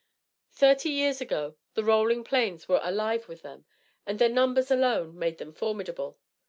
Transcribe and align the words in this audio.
Thirty 0.51 0.89
years 0.89 1.21
ago 1.21 1.57
the 1.75 1.83
rolling 1.83 2.23
plains 2.23 2.67
were 2.67 2.79
alive 2.81 3.27
with 3.27 3.43
them, 3.43 3.65
and 4.03 4.17
their 4.17 4.29
numbers 4.29 4.71
alone 4.71 5.15
made 5.15 5.37
them 5.37 5.53
formidable. 5.53 6.17